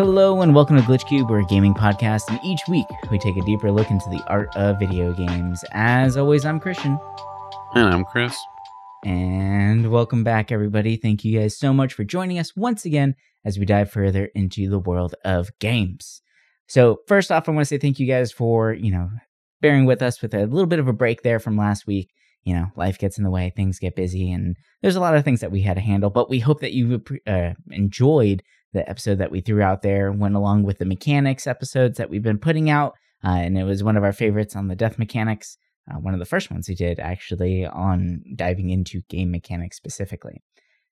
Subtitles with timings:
[0.00, 3.36] Hello and welcome to Glitch Cube, we're a gaming podcast, and each week we take
[3.36, 5.62] a deeper look into the art of video games.
[5.72, 6.98] As always, I'm Christian.
[7.74, 8.34] And I'm Chris.
[9.04, 10.96] And welcome back, everybody.
[10.96, 13.14] Thank you guys so much for joining us once again
[13.46, 16.20] as we dive further into the world of games.
[16.68, 19.08] So, first off, I want to say thank you guys for, you know,
[19.62, 22.10] bearing with us with a little bit of a break there from last week.
[22.44, 25.24] You know, life gets in the way, things get busy, and there's a lot of
[25.24, 28.42] things that we had to handle, but we hope that you uh, enjoyed
[28.72, 32.22] the episode that we threw out there went along with the mechanics episodes that we've
[32.22, 32.94] been putting out.
[33.24, 35.56] Uh, and it was one of our favorites on the death mechanics.
[35.90, 40.42] Uh, one of the first ones we did actually on diving into game mechanics specifically.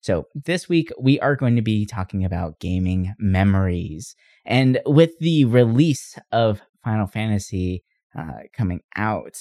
[0.00, 4.14] So, this week we are going to be talking about gaming memories.
[4.44, 7.82] And with the release of Final Fantasy
[8.16, 9.40] uh, coming out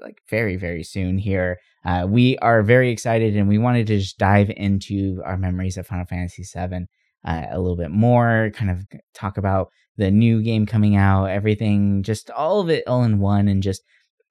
[0.00, 4.18] like very, very soon here, uh, we are very excited and we wanted to just
[4.18, 6.86] dive into our memories of Final Fantasy VII
[7.24, 12.02] uh, a little bit more, kind of talk about the new game coming out, everything,
[12.02, 13.82] just all of it all in one, and just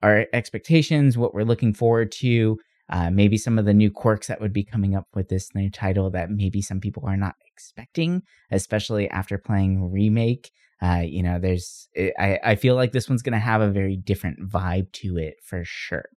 [0.06, 4.40] our expectations, what we're looking forward to, uh, maybe some of the new quirks that
[4.40, 8.22] would be coming up with this new title that maybe some people are not expecting,
[8.52, 10.52] especially after playing remake.
[10.82, 11.88] Uh, you know, there's
[12.20, 15.64] I I feel like this one's gonna have a very different vibe to it for
[15.66, 16.10] sure.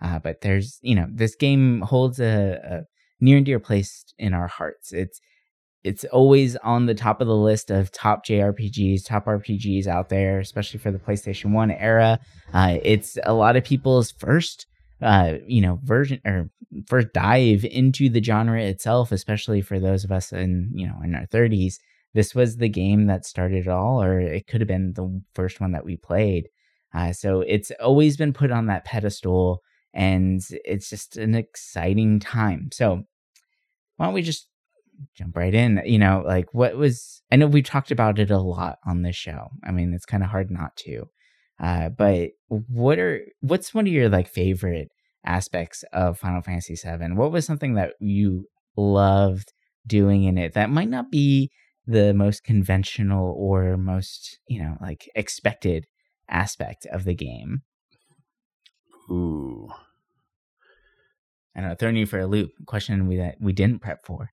[0.00, 2.80] Uh, but there's you know this game holds a, a
[3.20, 4.92] near and dear place in our hearts.
[4.92, 5.20] It's
[5.84, 10.40] it's always on the top of the list of top JRPGs, top RPGs out there,
[10.40, 12.18] especially for the PlayStation 1 era.
[12.52, 14.66] Uh, it's a lot of people's first
[15.02, 16.50] uh, you know, version or
[16.86, 21.14] first dive into the genre itself, especially for those of us in, you know, in
[21.14, 21.74] our 30s.
[22.14, 25.60] This was the game that started it all, or it could have been the first
[25.60, 26.48] one that we played.
[26.94, 32.70] Uh, so it's always been put on that pedestal, and it's just an exciting time.
[32.72, 33.02] So
[33.96, 34.48] why don't we just
[35.14, 35.82] jump right in.
[35.84, 39.16] You know, like what was I know we talked about it a lot on this
[39.16, 39.48] show.
[39.64, 41.08] I mean, it's kind of hard not to.
[41.60, 44.88] Uh, but what are what's one of your like favorite
[45.24, 47.14] aspects of Final Fantasy VII?
[47.14, 48.46] What was something that you
[48.76, 49.52] loved
[49.86, 51.50] doing in it that might not be
[51.86, 55.86] the most conventional or most you know like expected
[56.28, 57.62] aspect of the game?
[59.10, 59.68] Ooh.
[61.56, 62.50] I know, throwing you for a loop.
[62.66, 64.30] Question we that we didn't prep for.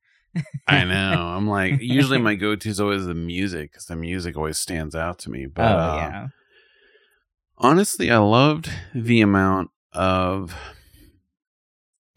[0.67, 1.33] I know.
[1.35, 4.95] I'm like, usually my go to is always the music because the music always stands
[4.95, 5.45] out to me.
[5.45, 6.27] But oh, uh, yeah.
[7.57, 10.55] honestly, I loved the amount of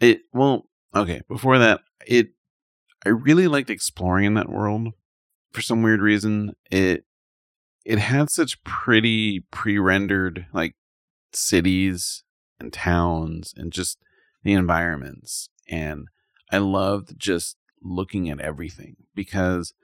[0.00, 0.20] it.
[0.32, 1.22] Well, okay.
[1.28, 2.28] Before that, it
[3.04, 4.88] I really liked exploring in that world
[5.52, 6.54] for some weird reason.
[6.70, 7.04] It
[7.84, 10.74] it had such pretty pre-rendered like
[11.32, 12.22] cities
[12.58, 13.98] and towns and just
[14.42, 16.08] the environments and
[16.50, 19.74] I loved just looking at everything because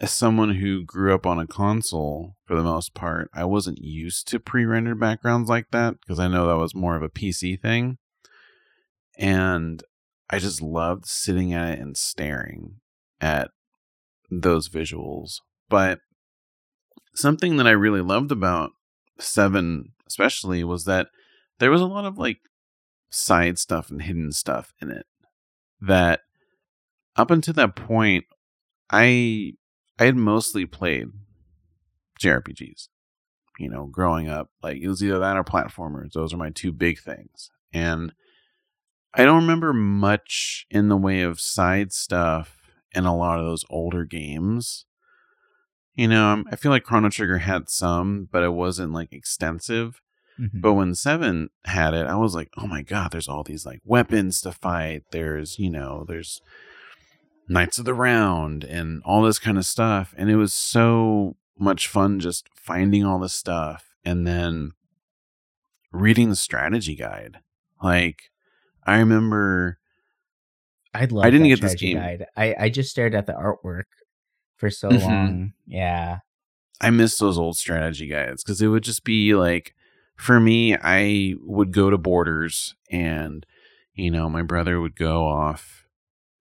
[0.00, 4.28] as someone who grew up on a console for the most part, I wasn't used
[4.28, 7.98] to pre-rendered backgrounds like that because I know that was more of a PC thing.
[9.18, 9.82] And
[10.30, 12.76] I just loved sitting at it and staring
[13.20, 13.50] at
[14.30, 15.40] those visuals.
[15.68, 15.98] But
[17.14, 18.70] something that I really loved about
[19.18, 21.08] 7 especially was that
[21.58, 22.38] there was a lot of like
[23.10, 25.06] side stuff and hidden stuff in it
[25.80, 26.20] that
[27.18, 28.24] up until that point,
[28.90, 29.52] I
[29.98, 31.08] I had mostly played
[32.20, 32.88] JRPGs.
[33.58, 36.12] You know, growing up, like it was either that or platformers.
[36.12, 38.12] Those are my two big things, and
[39.12, 42.60] I don't remember much in the way of side stuff
[42.92, 44.86] in a lot of those older games.
[45.94, 50.00] You know, I feel like Chrono Trigger had some, but it wasn't like extensive.
[50.38, 50.60] Mm-hmm.
[50.60, 53.80] But when Seven had it, I was like, oh my god, there's all these like
[53.84, 55.02] weapons to fight.
[55.10, 56.40] There's, you know, there's
[57.48, 60.14] Knights of the Round and all this kind of stuff.
[60.16, 64.72] And it was so much fun just finding all this stuff and then
[65.92, 67.38] reading the strategy guide.
[67.82, 68.30] Like,
[68.86, 69.78] I remember.
[70.94, 71.96] I'd love I didn't get this game.
[71.96, 72.26] Guide.
[72.36, 73.84] I, I just stared at the artwork
[74.56, 75.06] for so mm-hmm.
[75.06, 75.52] long.
[75.66, 76.18] Yeah.
[76.80, 79.74] I miss those old strategy guides because it would just be like,
[80.16, 83.44] for me, I would go to Borders and,
[83.94, 85.77] you know, my brother would go off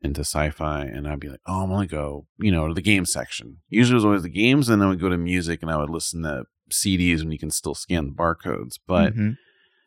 [0.02, 3.06] into sci-fi and I'd be like, oh, I'm gonna go, you know, to the game
[3.06, 3.58] section.
[3.70, 5.78] Usually it was always the games, and then I would go to music and I
[5.78, 8.76] would listen to CDs when you can still scan the barcodes.
[8.86, 9.32] But mm-hmm.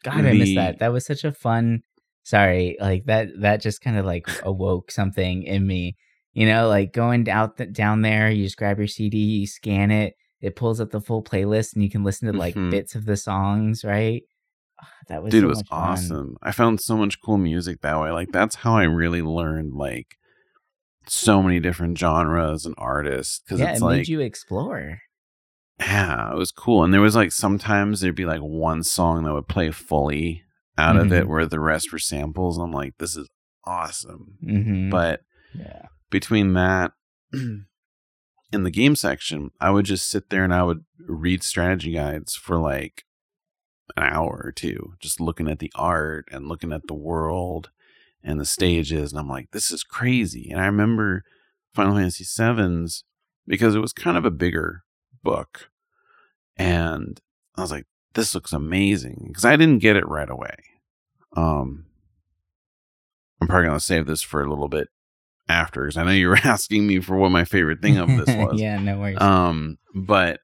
[0.02, 0.30] God, the...
[0.30, 0.78] I missed that.
[0.78, 1.82] That was such a fun.
[2.22, 3.28] Sorry, like that.
[3.40, 5.96] That just kind of like awoke something in me.
[6.32, 9.90] You know, like going out th- down there, you just grab your CD, you scan
[9.90, 12.70] it, it pulls up the full playlist and you can listen to like Mhm.
[12.70, 14.22] bits of the songs, right?
[15.09, 15.79] That was Dude, so it was much fun.
[15.81, 16.37] awesome.
[16.41, 18.11] I found so much cool music that way.
[18.12, 20.17] Like that's how I really learned like
[21.09, 25.00] so many different genres and artists because Yeah, it's it like made you explore.
[25.81, 26.85] yeah, it was cool.
[26.85, 30.44] And there was like sometimes there'd be like one song that would play fully
[30.79, 31.29] out of it Mhm.
[31.29, 32.56] where the rest were samples.
[32.56, 33.29] And I'm like, this is
[33.65, 34.35] awesome.
[34.41, 35.23] hmm But
[35.55, 35.87] yeah.
[36.11, 36.93] between that
[37.32, 37.67] in
[38.62, 42.59] the game section, I would just sit there and I would read strategy guides for
[42.59, 43.05] like
[43.96, 47.70] an hour or two, just looking at the art and looking at the world
[48.22, 49.12] and the stages.
[49.12, 50.50] And I'm like, this is crazy.
[50.50, 51.25] And I remember
[51.75, 53.04] Final Fantasy VII's
[53.46, 54.82] because it was kind of a bigger
[55.22, 55.70] book.
[56.56, 57.20] And
[57.56, 60.56] I was like, this looks amazing because I didn't get it right away.
[61.36, 61.86] Um,
[63.40, 64.88] I'm probably going to save this for a little bit
[65.48, 68.36] after because I know you were asking me for what my favorite thing of this
[68.36, 68.60] was.
[68.60, 69.20] yeah, no worries.
[69.20, 70.40] Um, but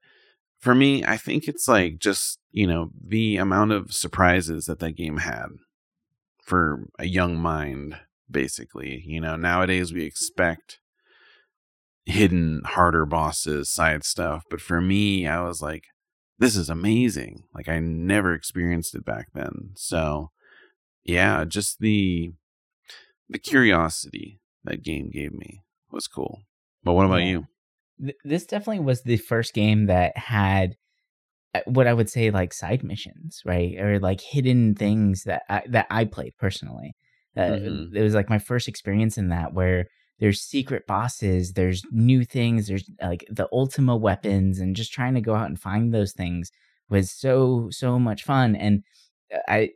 [0.59, 4.93] for me, I think it's like just, you know, the amount of surprises that that
[4.93, 5.47] game had
[6.43, 7.99] for a young mind,
[8.29, 9.03] basically.
[9.05, 10.79] You know, nowadays we expect
[12.05, 14.43] hidden, harder bosses, side stuff.
[14.49, 15.83] But for me, I was like,
[16.39, 17.43] this is amazing.
[17.53, 19.71] Like, I never experienced it back then.
[19.75, 20.31] So,
[21.03, 22.33] yeah, just the
[23.29, 25.61] the curiosity that game gave me
[25.91, 26.43] was cool.
[26.83, 27.29] But what about Yeah.
[27.29, 27.47] you?
[28.01, 30.75] Th- this definitely was the first game that had
[31.55, 35.63] uh, what I would say like side missions, right, or like hidden things that I,
[35.69, 36.95] that I played personally.
[37.35, 37.95] Uh, Mhm.
[37.95, 39.87] It was like my first experience in that, where
[40.19, 45.21] there's secret bosses, there's new things, there's like the Ultima weapons, and just trying to
[45.21, 46.51] go out and find those things
[46.89, 48.55] was so so much fun.
[48.55, 48.83] And
[49.33, 49.69] uh, I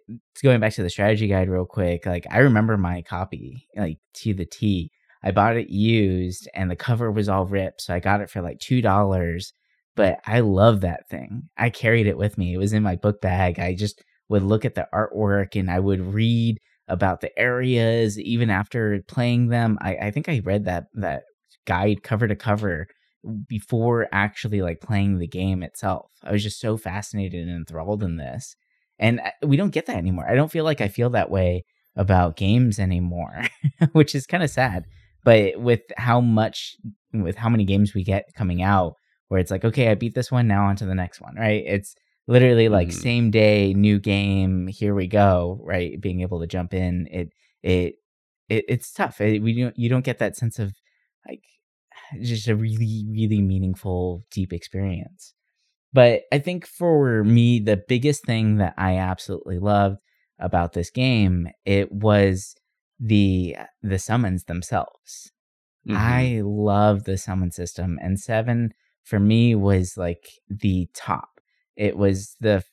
[0.44, 4.34] going back to the strategy guide real quick, like I remember my copy like to
[4.34, 4.92] the T.
[5.24, 7.82] I bought it used and the cover was all ripped.
[7.82, 9.52] So I got it for like $2.
[9.96, 11.50] But I love that thing.
[11.58, 12.54] I carried it with me.
[12.54, 13.60] It was in my book bag.
[13.60, 18.50] I just would look at the artwork and I would read about the areas even
[18.50, 19.78] after playing them.
[19.82, 21.24] I, I think I read that that
[21.66, 22.88] guide cover to cover
[23.48, 26.10] before actually like playing the game itself.
[26.24, 28.56] I was just so fascinated and enthralled in this.
[28.98, 30.26] And we don't get that anymore.
[30.30, 31.66] I don't feel like I feel that way
[31.96, 33.44] about games anymore,
[33.92, 34.86] which is kind of sad.
[35.24, 36.76] But with how much,
[37.14, 38.96] with how many games we get coming out,
[39.28, 41.64] where it's like, okay, I beat this one, now on to the next one, right?
[41.66, 41.96] It's
[42.28, 42.94] literally like Mhm.
[42.94, 46.00] same day, new game, here we go, right?
[46.00, 47.30] Being able to jump in, it,
[47.64, 47.96] it,
[48.50, 49.22] it it's tough.
[49.22, 50.74] It, we don't, you don't get that sense of
[51.28, 51.44] like
[52.22, 55.34] just a really, really meaningful, deep experience.
[55.94, 60.00] But I think for me, the biggest thing that I absolutely loved
[60.40, 62.56] about this game, it was
[63.02, 65.32] the the summons themselves.
[65.88, 65.96] Mhm.
[65.98, 71.42] I love the summon system, and seven for me was like the top.
[71.76, 72.64] It was the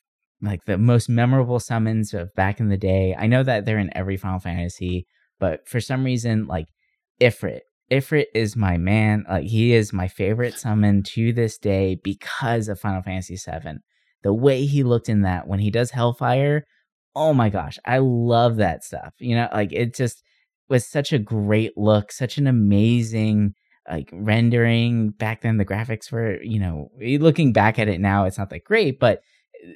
[0.43, 3.15] like the most memorable summons of back in the day.
[3.19, 5.07] I know that they're in every Final Fantasy,
[5.41, 6.67] but for some reason, like
[7.21, 7.61] Ifrit,
[7.91, 9.25] Ifrit is my man.
[9.29, 13.79] Like he is my favorite summon to this day because of Final Fantasy VII.
[14.23, 16.65] The way he looked in that when he does Hellfire,
[17.19, 19.13] oh my gosh, I love that stuff.
[19.19, 20.23] You know, like it just
[20.69, 23.55] was such a great look, such an amazing
[23.91, 25.11] like rendering.
[25.11, 28.51] Back then the graphics were you know eh, looking back at it now it's not
[28.51, 29.21] that great but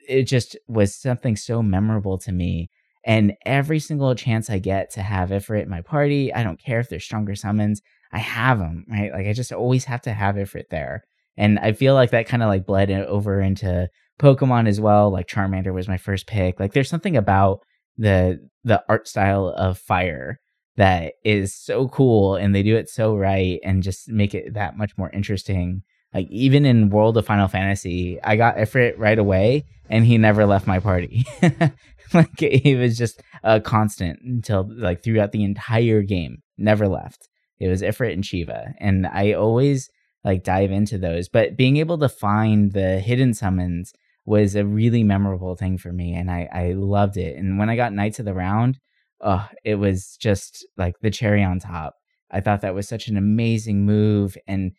[0.08, 2.70] it just was something so memorable to me.
[3.04, 6.78] And every single chance i get to have ifrit in my party i don't care
[6.78, 7.82] if there's stronger summons
[8.12, 9.11] i have them right?
[9.12, 11.02] Like i just always have to have ifrit there.
[11.37, 13.88] And i feel like that kind of like bled over into
[14.23, 17.61] pokemon as well like charmander was my first pick like there's something about
[17.99, 20.38] the the art style of fire
[20.76, 24.76] that is so cool and they do it so right and just make it that
[24.76, 25.83] much more interesting.
[26.14, 30.47] Like even in World of Final Fantasy, I got Ifrit right away and he never
[30.47, 31.25] left my party.
[32.14, 37.29] like he was just a constant until like throughout the entire game, never left.
[37.59, 39.91] It was Ifrit and Shiva and I always
[40.25, 43.93] like dive into those, but being able to find the hidden summons
[44.25, 47.37] was a really memorable thing for me and I I loved it.
[47.37, 48.79] And when I got Knights of the Round,
[49.21, 51.95] oh, it was just like the cherry on top.
[52.31, 54.73] I thought that was such an amazing move and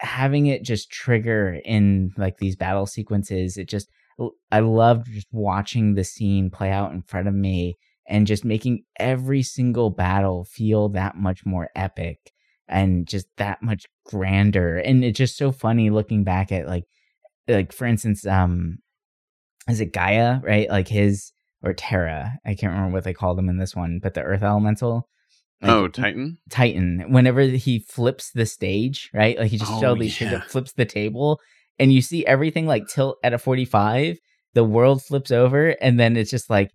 [0.00, 3.88] having it just trigger in like these battle sequences, it just
[4.50, 7.76] I loved just watching the scene play out in front of me
[8.08, 12.18] and just making every single battle feel that much more epic
[12.68, 14.78] and just that much grander.
[14.78, 16.84] And it's just so funny looking back at like
[17.48, 18.78] like for instance, um
[19.68, 20.68] is it Gaia, right?
[20.68, 21.32] Like his
[21.62, 22.32] or Terra.
[22.44, 25.08] I can't remember what they called him in this one, but the Earth Elemental.
[25.60, 26.38] Like, oh, Titan.
[26.50, 27.04] Titan.
[27.12, 29.38] Whenever he flips the stage, right?
[29.38, 30.40] Like he just Oh, yeah.
[30.48, 31.40] flips the table,
[31.78, 34.18] and you see everything like tilt at a 45,
[34.54, 36.72] the world flips over, and then it's just like,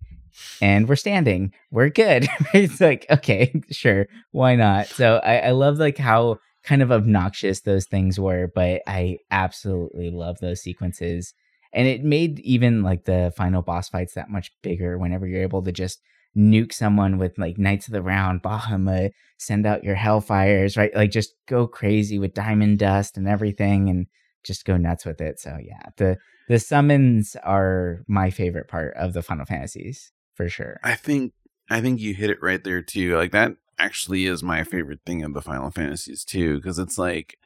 [0.62, 2.26] and we're standing, we're good.
[2.54, 4.86] it's like, okay, sure, why not?
[4.86, 10.10] So I, I love like how kind of obnoxious those things were, but I absolutely
[10.10, 11.34] love those sequences.
[11.72, 15.62] And it made even like the final boss fights that much bigger whenever you're able
[15.62, 16.00] to just
[16.36, 20.94] nuke someone with like Knights of the Round, Bahamut, send out your Hellfires, right?
[20.94, 24.06] Like just go crazy with Diamond Dust and everything and
[24.44, 25.40] just go nuts with it.
[25.40, 26.16] So yeah, the
[26.48, 30.80] the summons are my favorite part of the Final Fantasies for sure.
[30.82, 31.32] I think
[31.68, 33.16] I think you hit it right there too.
[33.16, 37.38] Like that actually is my favorite thing of the Final Fantasies too, because it's like,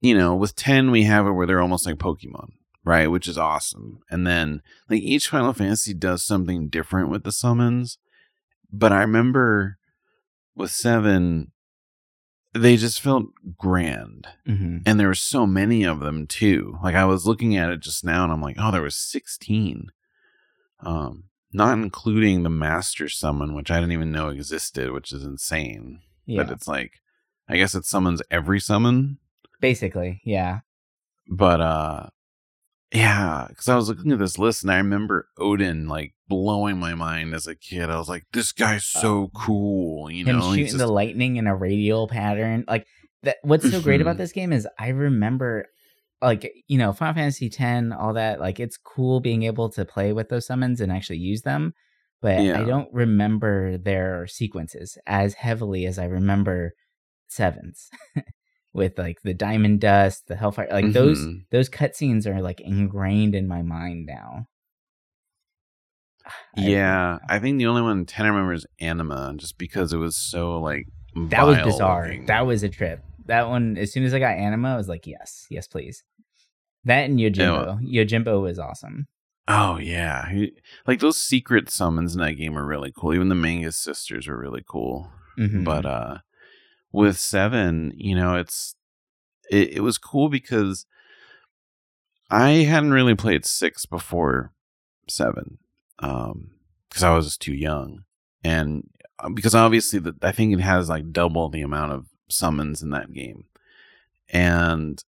[0.00, 2.52] you know, with ten we have it where they're almost like Pokemon,
[2.84, 3.06] right?
[3.08, 4.00] Which is awesome.
[4.10, 7.98] And then like each Final Fantasy does something different with the summons.
[8.72, 9.78] But I remember
[10.54, 11.52] with seven,
[12.52, 13.26] they just felt
[13.56, 14.26] grand.
[14.48, 14.78] Mm-hmm.
[14.86, 16.78] And there were so many of them too.
[16.82, 19.90] Like I was looking at it just now and I'm like, oh, there was 16.
[20.80, 21.24] Um,
[21.56, 26.00] not including the master summon, which I didn't even know existed, which is insane.
[26.26, 27.00] Yeah, But it's like
[27.48, 29.18] I guess it summons every summon.
[29.60, 30.60] basically, yeah.
[31.28, 32.06] But uh
[32.92, 36.94] yeah, because I was looking at this list and I remember Odin like blowing my
[36.94, 37.90] mind as a kid.
[37.90, 40.54] I was like, this guy's so cool, you Him know?
[40.54, 42.86] shooting the lightning in a radial pattern, like
[43.22, 43.36] that.
[43.42, 44.18] What's so great about Mhm.
[44.18, 45.66] this game is I remember,
[46.22, 48.40] like you know, Final Fantasy X, all that.
[48.40, 51.74] Like it's cool being able to play with those summons and actually use them,
[52.22, 56.72] but I don't remember their sequences as heavily as I remember
[57.28, 57.88] sevens.
[58.72, 61.46] With like the diamond dust, the hellfire, like those Mhm.
[61.50, 64.48] those cutscenes are like ingrained in my mind now.
[66.26, 69.96] I- Yeah, I think the only one 10 I remember is Anima, just because it
[69.98, 70.86] was so like
[71.30, 72.04] that was bizarre.
[72.08, 72.26] looking.
[72.26, 73.02] That was a trip.
[73.26, 76.02] That one, as soon as I got anima, I was like, yes, yes, please.
[76.84, 77.80] That and Yojimbo.
[77.82, 79.06] Yojimbo was awesome.
[79.48, 80.52] Oh yeah, He-
[80.86, 83.14] like those secret summons in that game are really cool.
[83.14, 85.10] Even the Magus sisters are really cool.
[85.38, 85.64] Mhm.
[85.64, 86.18] But uh
[86.92, 88.74] with seven, you know, it's
[89.50, 90.86] it, it was cool because
[92.30, 94.52] I hadn't really played six before
[95.08, 95.58] seven,
[96.00, 96.50] um,
[96.88, 98.02] because I was just too young,
[98.42, 98.88] and
[99.20, 102.90] uh, because obviously that I think it has like double the amount of summons in
[102.90, 103.44] that game,
[104.28, 105.02] and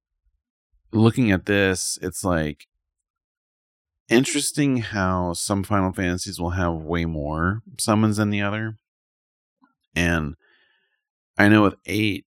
[0.93, 2.67] looking at this, it's like
[4.09, 8.77] interesting how some Final Fantasies will have way more summons than the other.
[9.95, 10.37] And
[11.39, 12.27] I know with eight,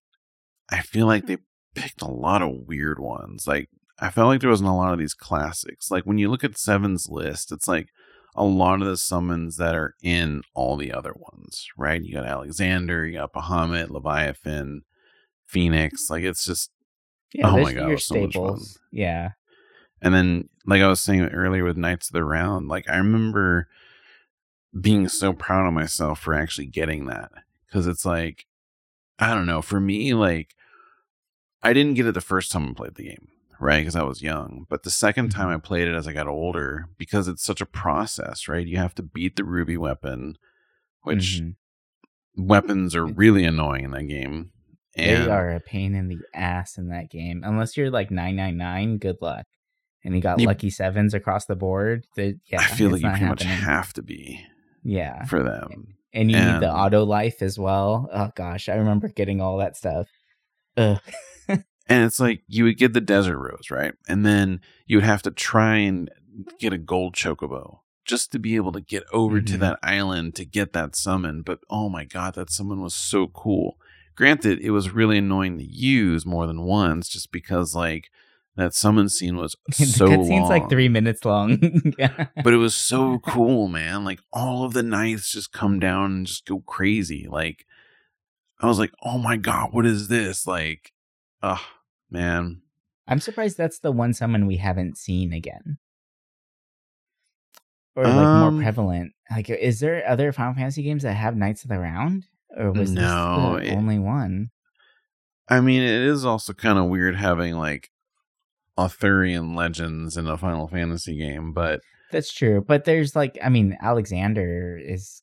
[0.69, 1.37] I feel like they
[1.75, 3.47] picked a lot of weird ones.
[3.47, 3.69] Like
[3.99, 5.91] I felt like there wasn't a lot of these classics.
[5.91, 7.89] Like when you look at Seven's list, it's like
[8.39, 12.01] a lot of the summons that are in all the other ones, right?
[12.01, 14.83] You got Alexander, you got Bahamut, Leviathan,
[15.45, 16.05] Phoenix.
[16.05, 16.13] Mm-hmm.
[16.13, 16.71] Like it's just
[17.33, 18.59] yeah, oh my God, your so much fun.
[18.91, 19.31] Yeah.
[20.01, 23.67] And then, like I was saying earlier with Knights of the Round, like I remember
[24.79, 27.31] being so proud of myself for actually getting that.
[27.73, 28.45] Cause it's like,
[29.19, 30.55] I don't know, for me, like,
[31.61, 33.27] I didn't get it the first time I played the game,
[33.59, 33.79] right?
[33.79, 34.65] Because I was young.
[34.69, 37.65] But the 2nd time I played it as I got older, because it's such a
[37.65, 38.65] process, right?
[38.65, 40.37] You have to beat the ruby weapon,
[41.03, 41.55] which Mhm.
[42.37, 44.51] weapons are really annoying in that game.
[44.95, 47.41] And they are a pain in the ass in that game.
[47.45, 49.45] Unless you're like 999, good luck.
[50.03, 52.05] And you got You- lucky sevens across the board.
[52.15, 53.65] That yeah, I feel like you pretty much happening.
[53.65, 54.45] have to be
[54.83, 55.25] Yeah.
[55.25, 55.95] for them.
[56.13, 58.09] And you need the auto life as well.
[58.11, 60.07] Oh gosh, I remember getting all that stuff.
[60.75, 60.99] Ugh.
[61.89, 63.93] And it's like you would get the desert rose, right?
[64.07, 66.09] And then you would have to try and
[66.59, 69.59] get a gold chocobo just to be able to get over to Mhm.
[69.59, 71.41] that island to get that summon.
[71.41, 73.77] But oh my god, that summon was so cool.
[74.15, 78.09] Granted, it was really annoying to use more than once just because like
[78.55, 80.49] that summon scene was the so cutscene's long.
[80.49, 81.57] like three minutes long.
[81.97, 82.27] yeah.
[82.43, 84.03] but it was so cool, man.
[84.05, 87.27] Like all of the knights just come down and just go crazy.
[87.29, 87.65] Like
[88.59, 90.91] I was like, "Oh my god, what is this?" Like,
[91.41, 91.61] oh
[92.09, 92.61] man,
[93.07, 95.77] I'm surprised that's the one summon we haven't seen again.
[97.95, 99.13] Or like Um, more prevalent.
[99.31, 102.25] Like is there other Final Fantasy games that have Knights of the Round?
[102.55, 104.49] Or was No, this the it- only one?
[105.47, 107.89] I mean, it is also kind of weird having like
[108.77, 112.63] Arthurian legends in a Final Fantasy game, but That's true.
[112.65, 115.21] But there's like I mean, Alexander is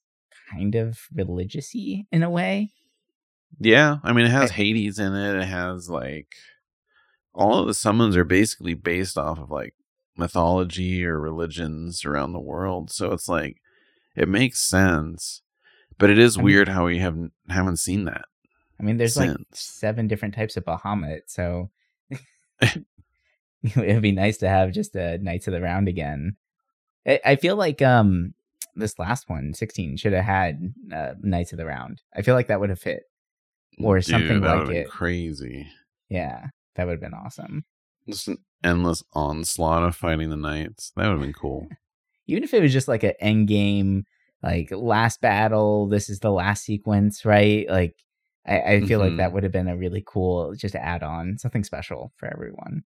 [0.53, 2.71] kind of religious-y in a way.
[3.59, 5.37] yeah, I mean, it has I- Hades in it.
[5.37, 6.35] It has like
[7.37, 9.75] all of the summons are basically based off of like
[10.17, 12.91] mythology or religions around the world.
[12.91, 13.59] So it's like
[14.17, 15.43] it makes sense,
[15.99, 18.25] but it is I mean- weird how we haven't haven't seen that.
[18.79, 21.71] I mean, there's like seven different types of Bahamut, so
[22.61, 22.85] it
[23.77, 26.37] would be nice to have just a Knights of the Round again.
[27.07, 28.35] I, I feel like um
[28.75, 32.03] this last one, 16, should have had uh, Knights of the Round.
[32.15, 33.05] I feel like that would have fit.
[33.83, 34.89] Or Dude, something that like it.
[34.91, 35.67] Crazy.
[36.11, 37.65] Yeah, that would have been awesome.
[38.09, 40.93] Just an endless onslaught of fighting the knights.
[40.97, 41.69] That would have been cool.
[42.27, 44.05] Even if it was just like an end game,
[44.43, 47.69] like last battle, this is the last sequence, right?
[47.69, 47.95] Like
[48.47, 49.17] I, I feel like Mhm.
[49.19, 52.85] that would have been a really cool just add on, something special for everyone.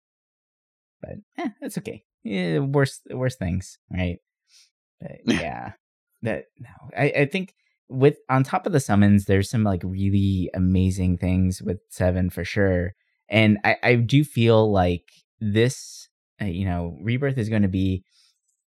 [1.01, 2.03] But eh, it's okay.
[2.23, 4.19] Yeah, worse worse things, right?
[5.01, 5.73] But yeah.
[6.21, 6.69] That no.
[6.97, 7.53] I, I think
[7.89, 12.45] with on top of the summons, there's some like really amazing things with seven for
[12.45, 12.93] sure.
[13.30, 16.08] And I, I do feel like this
[16.42, 18.03] uh, you know, Rebirth is going to be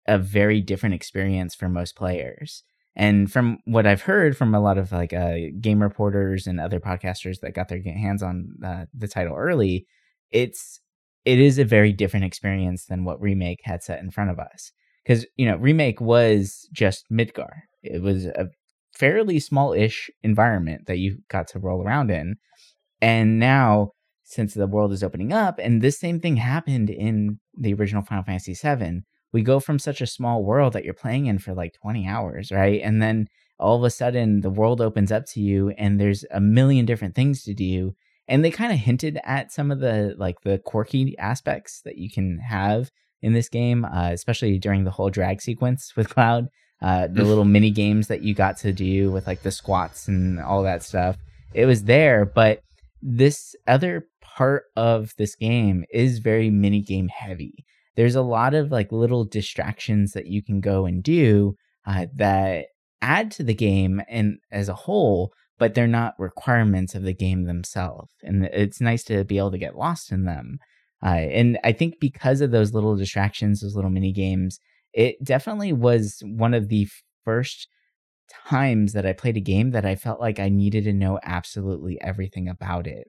[0.07, 2.63] a very different experience for most players.
[2.95, 6.81] And from what I've heard from a lot of like uh, game reporters and other
[6.81, 9.87] podcasters that got their hands on uh, the title early,
[10.31, 10.81] it's
[11.25, 14.73] it is a very different experience than what remake had set in front of us.
[15.05, 17.63] Because you know, remake was just Midgar.
[17.83, 18.49] It was a
[18.95, 22.37] fairly small-ish environment that you got to roll around in,
[23.03, 23.91] and now
[24.29, 28.25] since the world is opening up, and this same thing happened in the original Final
[28.25, 29.03] Fantasy VII,
[29.33, 32.51] we go from such a small world that you're playing in for like 20 hours,
[32.51, 32.81] right?
[32.83, 33.29] And then
[33.59, 37.15] all of a sudden the world opens up to you and there's a million different
[37.15, 37.95] things to do.
[38.29, 42.11] And they kind of hinted at some of the like the quirky aspects that you
[42.11, 42.91] can have
[43.23, 46.49] in this game, uh, especially during the whole drag sequence with Cloud.
[46.83, 50.39] Uh, the little mini games that you got to do with like the squats and
[50.39, 51.17] all that stuff.
[51.55, 52.61] It was there, but
[53.01, 54.07] this other
[54.37, 57.65] part of this game is very mini game heavy.
[57.97, 62.67] There's a lot of like little distractions that you can go and do uh, that
[63.01, 67.45] add to the game and as a whole but they're not requirements of the game
[67.45, 70.59] themselves and it's nice to be able to get lost in them.
[71.03, 74.59] Uh, and i think because of those little distractions those little mini games
[74.95, 76.89] it definitely was one of the
[77.25, 77.69] first
[78.49, 82.01] times that i played a game that i felt like i needed to know absolutely
[82.01, 83.09] everything about it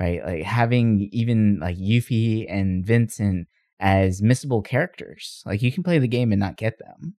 [0.00, 3.48] right like having even like yuffie and vincent
[3.80, 5.42] as missable characters.
[5.44, 7.16] Like you can play the game and not get them.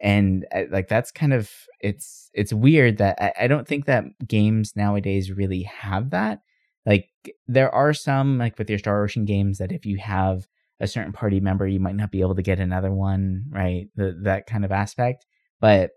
[0.00, 4.04] And uh, like that's kind of it's it's weird that I, I don't think that
[4.26, 6.40] games nowadays really have that.
[6.84, 7.08] Like
[7.46, 10.46] there are some like with your Star Ocean games that if you have
[10.80, 13.86] a certain party member, you might not be able to get another one, right?
[13.94, 15.24] The, that kind of aspect.
[15.60, 15.92] But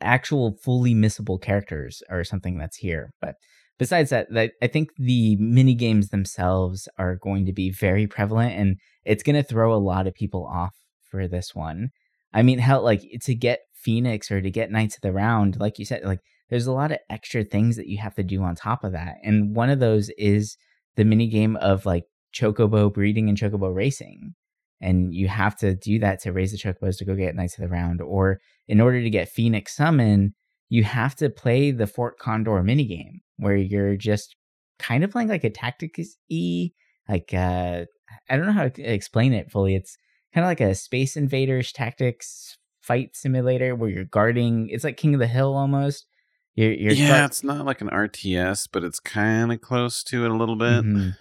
[0.00, 3.12] actual fully missable characters are something that's here.
[3.20, 3.36] But
[3.78, 8.54] besides that, that I think the mini games themselves are going to be very prevalent,
[8.54, 11.90] and it's going to throw a lot of people off for this one.
[12.32, 15.78] I mean, hell, like to get Phoenix or to get Knights of the Round, like
[15.78, 18.54] you said, like there's a lot of extra things that you have to do on
[18.54, 20.56] top of that, and one of those is
[20.96, 22.04] the mini game of like
[22.34, 24.34] chocobo breeding and chocobo racing.
[24.80, 27.62] And you have to do that to raise the chocobos to go get Knights of
[27.62, 28.00] the Round.
[28.00, 30.34] Or in order to get Phoenix Summon,
[30.74, 34.36] you have to play the Fort Condor minigame where you're just
[34.78, 36.70] kind of playing like a tactics e
[37.08, 37.84] like uh
[38.30, 39.74] I don't know how to explain it fully.
[39.74, 39.96] It's
[40.34, 44.68] kind of like a Space Invaders tactics fight simulator where you're guarding.
[44.70, 46.06] It's like King of the Hill almost.
[46.54, 50.24] You're, you're yeah, guard- it's not like an RTS, but it's kind of close to
[50.24, 50.84] it a little bit.
[50.84, 51.16] Mhm.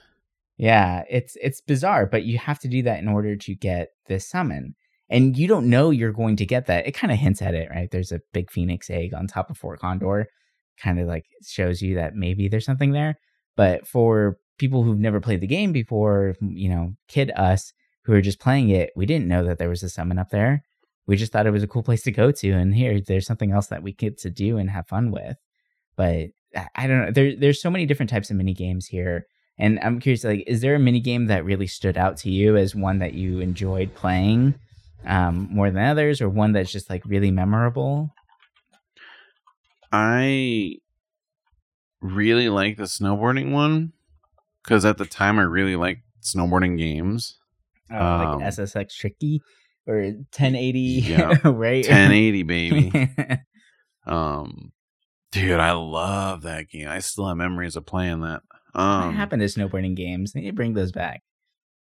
[0.58, 4.28] Yeah, it's it's bizarre, but you have to do that in order to get this
[4.30, 4.76] summon.
[5.12, 6.88] And you don't know you're going to get that.
[6.88, 7.92] It kind of hints at it, right?
[7.92, 10.28] There's a big phoenix egg on top of Fort Condor,
[10.82, 13.20] kind of like shows you that maybe there's something there.
[13.58, 17.74] But for people who've never played the game before, you know, kid us
[18.06, 20.64] who are just playing it, we didn't know that there was a summon up there.
[21.08, 23.52] We just thought it was a cool place to go to, and here there's something
[23.52, 25.36] else that we get to do and have fun with.
[25.98, 26.28] But
[26.76, 27.12] I- don't know.
[27.12, 29.26] There, there's so many different types of mini games here,
[29.58, 30.24] and I'm curious.
[30.24, 33.14] Like, is there a mini game that really stood out to you as one that
[33.14, 34.56] you enjoyed playing
[35.06, 38.14] um, more than others, or one that's just like really memorable?
[39.92, 40.76] I
[42.02, 43.94] really like the snowboarding one
[44.64, 47.38] because at the time I really liked snowboarding games.
[47.92, 49.42] Uh, Um, like SSX Tricky
[49.88, 51.34] or 1080, Yeah.
[51.44, 51.86] right?
[51.86, 53.10] 1080 baby.
[54.04, 54.72] Um,
[55.32, 56.88] dude, I love that game.
[56.88, 58.42] I still have memories of playing that.
[58.74, 60.34] what Um, happened to snowboarding games?
[60.34, 61.22] They need to bring those back.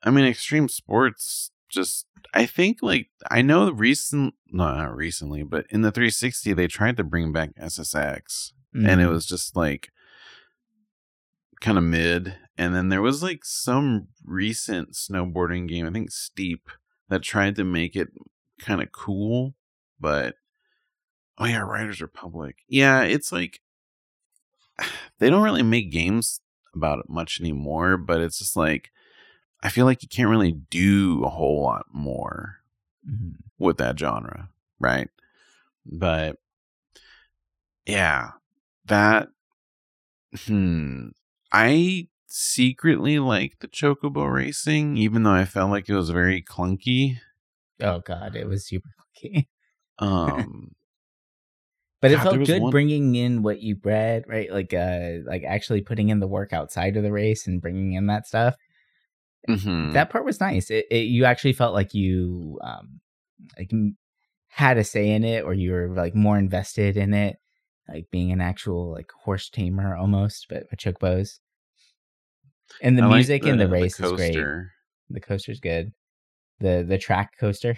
[0.05, 1.51] I mean, extreme sports.
[1.69, 6.67] Just, I think, like, I know recent, no, not recently, but in the 360, they
[6.69, 9.11] tried to bring back SSX, and it Mhm.
[9.11, 9.91] was just like
[11.61, 12.37] kind of mid.
[12.59, 16.69] And then there was like some recent snowboarding game, I think Steep,
[17.09, 18.09] that tried to make it
[18.61, 19.55] kind of cool,
[19.99, 20.37] but
[21.39, 22.57] oh yeah, Riders Republic.
[22.69, 23.61] Yeah, it's like
[25.19, 26.41] they don't really make games
[26.75, 28.91] about it much anymore, but it's just like
[29.63, 32.57] I feel like you can't really do a whole lot more
[33.09, 33.37] Mhm.
[33.59, 35.09] with that genre, right?
[35.85, 36.39] But
[37.87, 38.31] yeah,
[38.87, 39.29] that
[40.47, 41.09] hmm
[41.53, 47.19] I secretly like the chocobo racing even though I felt like it was very clunky.
[47.81, 49.47] Oh god, it was super clunky.
[49.99, 50.73] Um
[52.03, 54.53] But it God, felt good one- bringing in what you bred, right?
[54.53, 58.07] Like uh like actually putting in the work outside of the race and bringing in
[58.09, 58.55] that stuff.
[59.47, 59.93] Mhm.
[59.93, 60.71] That part was nice.
[60.71, 63.01] It, it you actually felt like you um
[63.59, 63.71] like
[64.49, 67.37] had a say in it or you were like more invested in it,
[67.89, 71.41] like being an actual like horse tamer almost, but with chocobos.
[72.83, 74.37] And the I like music in the race is great.
[75.11, 75.93] The coaster's good.
[76.61, 77.77] The the track coaster.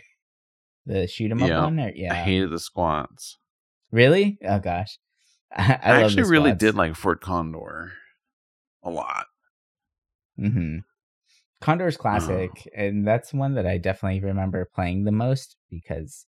[0.87, 1.65] The shoot 'em up Yeah.
[1.65, 2.15] one or yeah.
[2.15, 3.37] I hated the squats.
[3.93, 4.39] Really?
[4.43, 4.99] Oh gosh,
[5.53, 7.93] I, I, I, actually really did like Fort Condor
[8.83, 9.27] a lot.
[10.41, 10.79] Mm-hmm.
[11.61, 12.03] Condor's uh-huh.
[12.03, 12.71] classic, Oh.
[12.75, 16.27] and that's one that I definitely remember playing the most because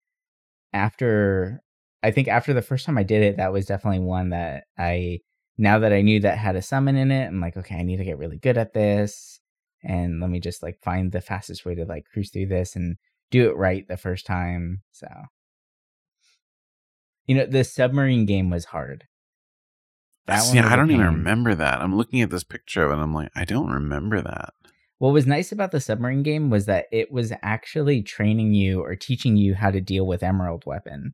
[0.73, 1.61] after
[2.03, 5.19] I think after the first time I did it, that was definitely one that I
[5.57, 7.97] now that I knew that had a summon in it, I'm like, okay, I need
[7.97, 9.39] to get really good at this,
[9.83, 12.97] and let me just like find the fastest way to like cruise through this and
[13.31, 14.83] do it right the first time.
[14.91, 15.07] So,
[17.25, 19.05] you know, the submarine game was hard.
[20.27, 21.81] That See, one was don't even remember that.
[21.81, 24.53] I'm looking at this picture of it and I'm like, I don't remember that.
[24.99, 28.95] What was nice about the submarine game was that it was actually training you or
[28.95, 31.13] teaching you how to deal with emerald weapon.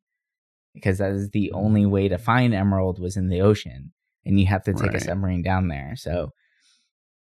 [0.74, 3.92] Because that is the only way to find emerald was in the ocean
[4.24, 4.94] and you have to take Right.
[4.96, 5.94] a submarine down there.
[5.96, 6.30] So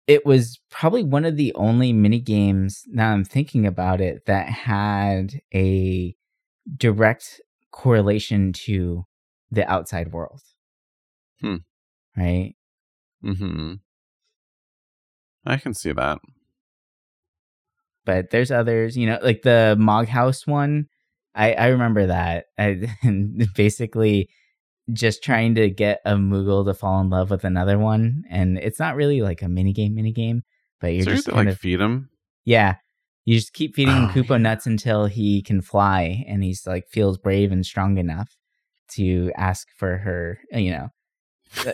[0.05, 4.49] it was probably one of the only mini games now I'm thinking about it that
[4.49, 6.15] had a
[6.77, 7.41] direct
[7.71, 9.05] correlation to
[9.49, 10.41] the outside world.
[11.41, 11.57] Hmm.
[12.17, 12.55] Right?
[13.23, 13.75] hmm
[15.45, 16.19] I can see that.
[18.05, 20.85] But there's others, you know, like the Mog House one.
[21.35, 22.45] I I remember that.
[22.57, 24.29] I, and basically
[24.91, 28.79] just trying to get a Moogle to fall in love with another one, and it's
[28.79, 30.41] not really like a mini game, mini game,
[30.81, 32.09] but you're so you just to kind like of feed him.
[32.45, 32.75] yeah.
[33.25, 34.37] You just keep feeding him Oh, Kupo yeah.
[34.37, 38.35] nuts until he can fly, and he's like feels brave and strong enough
[38.93, 40.39] to ask for her.
[40.51, 40.89] You know,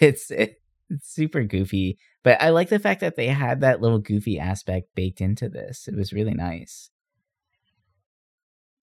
[0.00, 0.56] it's it,
[0.90, 4.88] it's super goofy, but I like the fact that they had that little goofy aspect
[4.96, 5.86] baked into this.
[5.86, 6.90] It was really nice.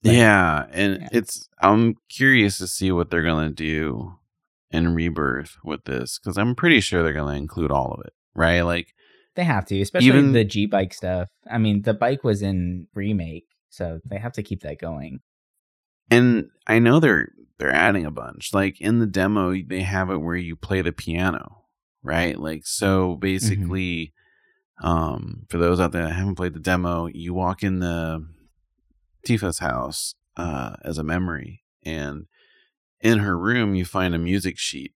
[0.01, 1.10] Like- yeah, and yeah.
[1.12, 4.13] it's I'm curious to see what they're gonna do
[4.71, 8.62] in Rebirth with this because I'm pretty sure they're gonna include all of it, right?
[8.62, 8.93] Like,
[9.36, 11.27] They have to, especially Even- the G bike stuff.
[11.51, 15.19] I mean, the bike was in remake, so they have to keep that going.
[16.10, 17.27] and I know they're
[17.60, 18.53] they're adding a bunch.
[18.53, 21.62] Like in the demo, they have it where you play the piano,
[22.04, 22.38] right?
[22.38, 24.13] Like so, basically,
[24.82, 28.28] um, for those out there that haven't played the demo, you walk in the
[29.26, 32.26] Tifa's house uh, as a memory, and
[33.02, 34.94] in her room, you find a music sheet,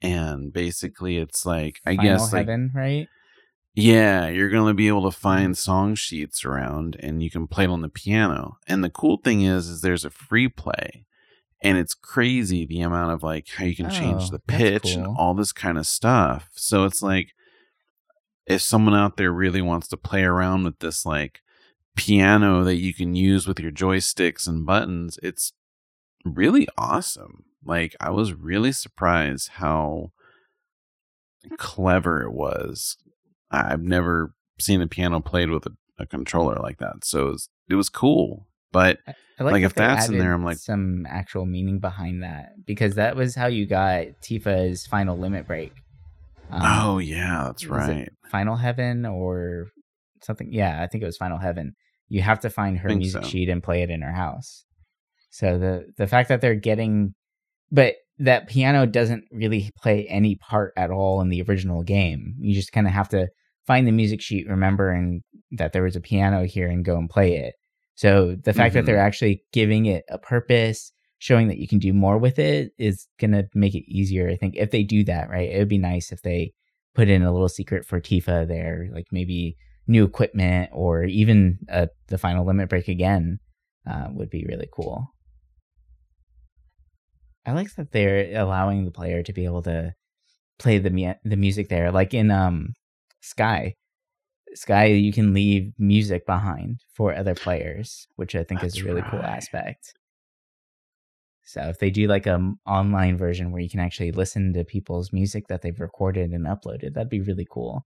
[0.00, 3.08] and basically, it's like I Final guess like right?
[3.74, 7.64] yeah, you're going to be able to find song sheets around and you can play
[7.64, 8.58] it on the piano.
[8.68, 11.04] And the cool thing is is there's a free play
[11.64, 14.94] and it's crazy the amount of like how you can change Oh, the that's pitch
[14.94, 16.50] and all this kind of stuff.
[16.52, 17.30] So it's like
[18.46, 21.40] if someone out there really wants to play around with this like
[21.96, 25.54] piano that you can use with your joysticks and buttons, it's
[26.24, 27.44] really awesome.
[27.64, 30.12] Like I was really surprised how
[31.56, 32.98] clever it was.
[33.50, 37.48] I've never seen a piano played with a, a controller like that, so it was,
[37.70, 38.46] it was cool.
[38.74, 38.98] But
[39.38, 42.96] I Like, that if that's in there, I'm like- some actual meaning behind that because
[42.96, 45.72] that was how you got Tifa's final limit break.
[46.50, 48.10] Um, oh yeah, that's right.
[48.30, 49.68] Final Heaven or
[50.22, 50.52] something.
[50.52, 51.74] Yeah, I think it was Final Heaven.
[52.08, 53.28] You have to find her music so.
[53.28, 54.64] sheet and play it in her house.
[55.30, 57.14] So the the fact that they're getting,
[57.70, 62.34] but that piano doesn't really play any part at all in the original game.
[62.38, 63.28] You just kind of have to
[63.66, 67.08] find the music sheet, remember, and that there was a piano here, and go and
[67.08, 67.54] play it.
[67.94, 68.86] So the fact that Mhm.
[68.86, 73.06] they're actually giving it a purpose, showing that you can do more with it, is
[73.18, 74.28] gonna make it easier.
[74.28, 76.52] I think if they do that, right, it would be nice if they
[76.94, 81.86] put in a little secret for Tifa there, like maybe new equipment or even uh,
[82.08, 83.38] the final limit break again,
[83.86, 85.08] uh, would be really cool.
[87.46, 89.92] I like that they're allowing the player to be able to
[90.58, 92.72] play the mu- the music there, like in um
[93.20, 93.74] Sky.
[94.54, 99.02] Sky, you can leave music behind for other players, which I think is a really
[99.02, 99.94] cool aspect.
[101.44, 104.64] So if they do like a m- online version where you can actually listen to
[104.64, 107.84] people's music that they've recorded and uploaded, that'd be really cool.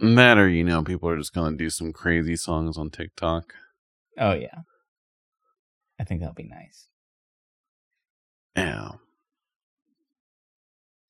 [0.00, 3.54] That or you know, people are just gonna do some crazy songs on TikTok.
[4.18, 4.60] Oh yeah.
[5.98, 6.88] I think that'll be nice.
[8.54, 8.92] Yeah.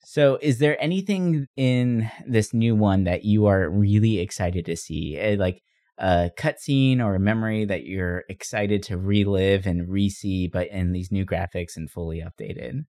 [0.08, 5.16] So, is there anything in this new one that you are really excited to see?
[5.18, 5.64] Eh, Like
[5.98, 11.10] a cutscene or a memory that you're excited to relive and re-see, but in these
[11.10, 12.84] new graphics and fully updated?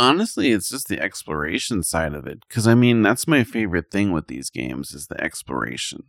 [0.00, 2.48] Honestly, it's just the exploration side of it.
[2.48, 6.02] Cause I mean, that's my favorite thing with these games is the exploration.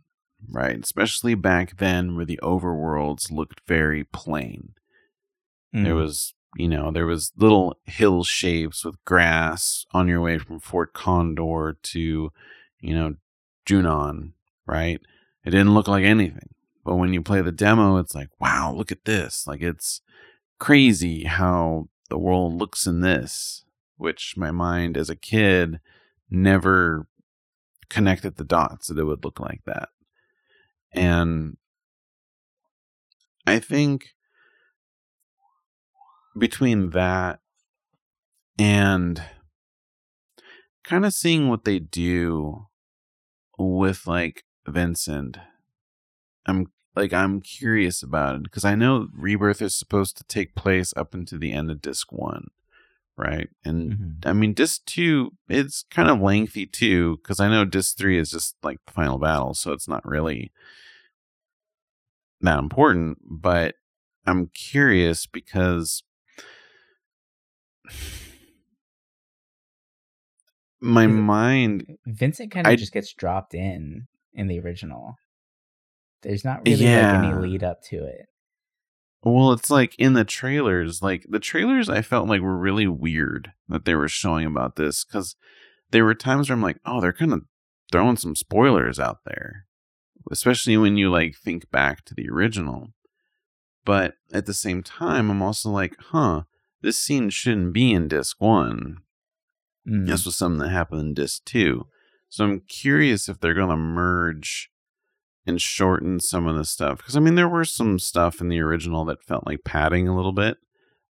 [0.50, 0.78] Right?
[0.82, 4.74] Especially back then where the overworlds looked very plain.
[5.72, 5.96] There Mm.
[5.96, 10.92] was, you know, there was little hill shapes with grass on your way from Fort
[10.92, 12.32] Condor to,
[12.80, 13.14] you know,
[13.66, 14.32] Junon,
[14.66, 15.00] right?
[15.44, 16.54] It didn't look like anything.
[16.84, 19.46] But when you play the demo, it's like, wow, look at this.
[19.46, 20.00] Like it's
[20.58, 23.64] crazy how the world looks in this,
[23.96, 25.80] which my mind as a kid
[26.30, 27.06] never
[27.88, 29.90] connected the dots that it would look like that.
[30.92, 31.56] And
[33.46, 34.14] I think
[36.36, 37.40] between that
[38.58, 39.22] and
[40.84, 42.66] kind of seeing what they do
[43.58, 45.38] with like Vincent,
[46.46, 50.92] I'm like I'm curious about it because I know Rebirth is supposed to take place
[50.96, 52.48] up into the end of disc one,
[53.16, 53.48] right?
[53.64, 54.26] And Mhm.
[54.26, 58.30] I mean, disc two, it's kind of lengthy too, because I know disc three is
[58.30, 60.52] just like the final battle, so it's not really
[62.40, 63.18] that important.
[63.22, 63.76] But
[64.26, 66.02] I'm curious because
[70.80, 75.16] my mind, Vincent kind of I- just gets dropped in in the original.
[76.22, 78.26] There's not really like any lead up to it.
[79.22, 83.52] well, it's like in the trailers, like the trailers, I felt like were really weird
[83.68, 85.36] that they were showing about this because
[85.90, 87.42] there were times where I'm like, oh, they're kind of
[87.92, 89.66] throwing some spoilers out there,
[90.30, 92.88] especially when you like think back to the original.
[93.84, 96.42] But at the same time, I'm also like, huh,
[96.82, 98.98] this scene shouldn't be in disc one.
[99.88, 100.06] Mm.
[100.06, 101.86] This was something that happened in disc two.
[102.28, 104.70] So I'm curious if they're going to merge
[105.46, 106.98] and shorten some of the stuff.
[106.98, 110.14] Because, I mean, there were some stuff in the original that felt like padding a
[110.14, 110.58] little bit.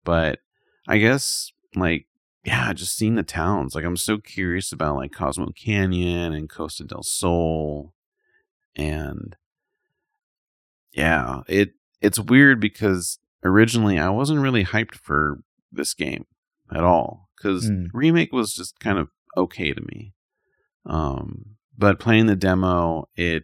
[0.03, 0.39] But
[0.87, 2.07] I guess, like,
[2.43, 3.73] yeah, just seeing the towns.
[3.75, 7.93] Like, I'm so curious about, like, Cosmo Canyon and Costa del Sol.
[8.75, 9.37] And
[10.91, 15.39] yeah, it it's weird because originally I wasn't really hyped for
[15.75, 16.25] this game
[16.71, 17.87] at all because Mm.
[17.93, 20.13] remake was just kind of okay to me.
[20.85, 23.43] Um, but playing the demo, it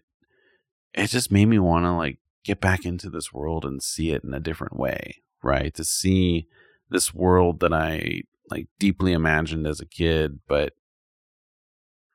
[0.94, 4.24] it just made me want to like get back into this world and see it
[4.24, 5.74] in a different way, right?
[5.76, 6.48] To see
[6.90, 10.74] this world that I like deeply imagined as a kid, but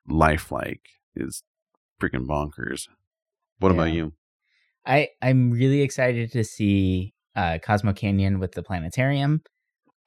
[0.07, 1.43] lifelike is
[1.99, 2.87] freaking bonkers.
[3.59, 4.13] What about you?
[4.85, 9.41] I I'm really excited to see uh, Cosmo Canyon with the planetarium.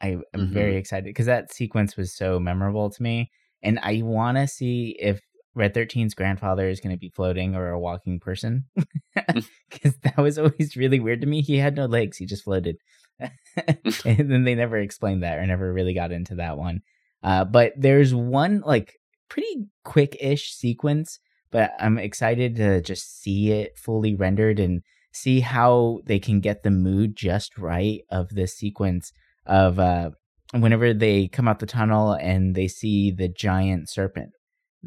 [0.02, 0.52] I am Mhm.
[0.52, 3.30] very excited because that sequence was so memorable to me,
[3.62, 5.20] and I want to see if
[5.54, 8.64] Red 13's grandfather is going to be floating or a walking person,
[9.70, 11.42] because that was always really weird to me.
[11.42, 12.76] He had no legs; he just floated,
[13.20, 16.80] and then they never explained that or never really got into that one.
[17.22, 18.94] Uh, but there's one like
[19.28, 21.20] pretty quick-ish sequence
[21.52, 24.82] but I'm excited to just see it fully rendered and
[25.12, 29.12] see how they can get the mood just right of this sequence
[29.46, 30.10] of uh
[30.52, 34.30] whenever they come out the tunnel and they see the giant serpent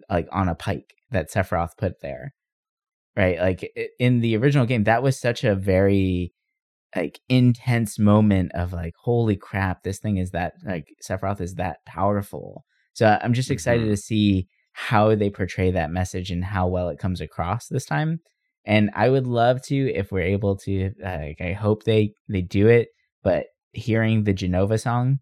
[0.10, 2.34] like on a pike that Sephiroth put there.
[3.16, 3.40] Right?
[3.40, 6.34] Like in the original game that was such a very
[6.96, 11.78] like intense moment of like holy crap this thing is that like Sephiroth is that
[11.86, 12.66] powerful.
[12.94, 13.92] So I'm just excited Mhm.
[13.92, 18.20] to see how they portray that message and how well it comes across this time.
[18.66, 20.92] And I would love to if we're able to.
[21.04, 22.90] Uh, like, I hope they they do it.
[23.24, 25.20] But hearing the Jenova song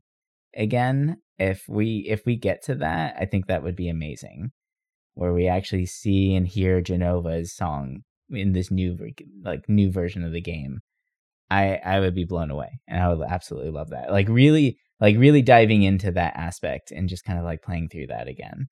[0.56, 4.52] again, if we if we get to that, I think that would be amazing.
[5.14, 8.98] Where we actually see and hear Jenova's song in this new
[9.44, 10.80] like new version of the game.
[11.50, 14.12] I I would be blown away, and I would absolutely love that.
[14.12, 18.08] Like really, like really diving into that aspect and just kind of like playing through
[18.08, 18.68] that again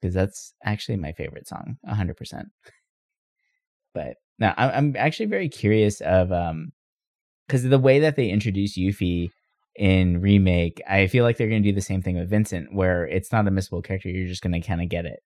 [0.00, 2.48] because that's actually my favorite song, hundred percent.
[3.94, 6.72] But now I'm actually very curious of um
[7.46, 9.30] because the way that they introduce Yuffie
[9.76, 13.06] in remake, I feel like they're going to do the same thing with Vincent, where
[13.06, 15.20] it's not a missable character; you're just going to kind of get it,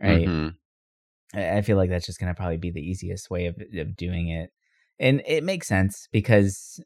[0.00, 0.28] right?
[0.28, 0.54] Mhm.
[1.34, 3.96] I I feel like that's just going to probably be the easiest way of, of
[3.96, 4.50] doing it.
[4.98, 6.80] And it makes sense because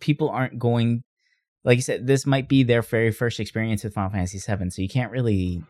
[0.00, 1.02] people aren't going,
[1.64, 4.70] like you said, this might be their very first experience with Final Fantasy VII.
[4.70, 5.62] So you can't really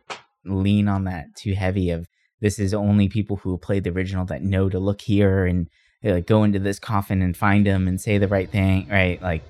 [0.45, 2.09] lean on that too heavy of
[2.41, 5.69] this is only people who played the original that know to look here and
[6.03, 9.21] like go into this coffin and find them and say the right thing, right?
[9.21, 9.43] Like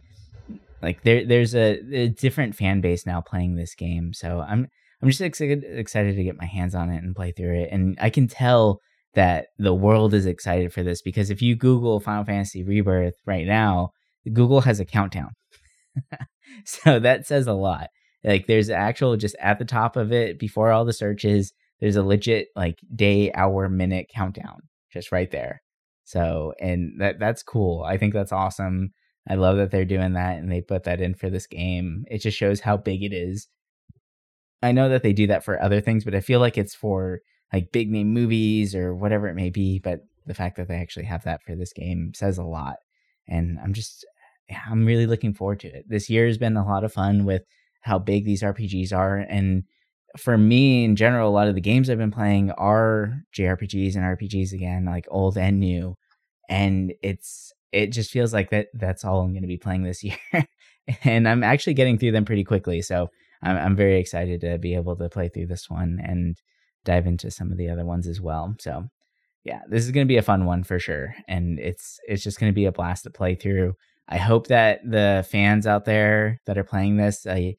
[0.82, 4.12] like there there's a, a different fan base now playing this game.
[4.12, 4.68] So I'm
[5.02, 7.68] I'm just excited to get my hands on it and play through it.
[7.72, 8.80] And I can tell
[9.14, 13.46] that the world is excited for this because if you Google Final Fantasy Rebirth right
[13.46, 13.90] now,
[14.32, 15.30] Google has a countdown.
[16.64, 17.88] so that says a lot.
[18.22, 22.02] Like there's actual just at the top of it before all the searches, there's a
[22.02, 24.60] legit like day, hour, minute countdown
[24.92, 25.62] just right there.
[26.10, 27.84] So and that that's cool.
[27.84, 28.92] I think that's awesome.
[29.28, 32.04] I love that they're doing that and they put that in for this game.
[32.10, 33.46] It just shows how big it is.
[34.60, 37.20] I know that they do that for other things, but I feel like it's for
[37.52, 39.78] like big name movies or whatever it may be.
[39.78, 42.76] But the fact that they actually have that for this game says a lot.
[43.28, 44.04] And I'm just,
[44.68, 45.84] I'm really looking forward to it.
[45.88, 47.42] This year has been a lot of fun with
[47.82, 49.16] how big these RPGs are.
[49.16, 49.62] And
[50.16, 54.04] for me in general, a lot of the games I've been playing are JRPGs and
[54.04, 55.96] RPGs again, like old and new.
[56.48, 60.02] And it's, it just feels like that that's all I'm going to be playing this
[60.04, 60.16] year.
[61.04, 62.82] and I'm actually getting through them pretty quickly.
[62.82, 63.08] So
[63.42, 66.36] I'm, I'm very excited to be able to play through this one and
[66.84, 68.54] dive into some of the other ones as well.
[68.58, 68.88] So
[69.44, 71.14] yeah, this is going to be a fun one for sure.
[71.28, 73.74] And it's, it's just going to be a blast to play through.
[74.08, 77.52] I hope that the fans out there that are playing this uh,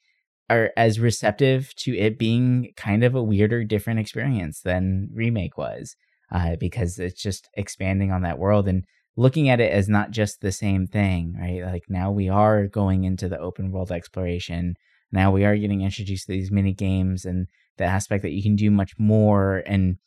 [0.52, 5.96] are as receptive to it being kind of a weirder, different experience than remake was,
[6.32, 8.84] uh, because it's just expanding on that world and
[9.18, 11.64] looking at it as not just the same thing, right?
[11.64, 14.76] Like now we are going into the open world exploration.
[15.12, 18.56] Now we are getting introduced to these mini games and the aspect that you can
[18.56, 19.64] do much more.
[19.66, 19.98] And